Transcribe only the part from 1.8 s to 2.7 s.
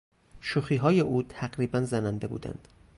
زننده بودند.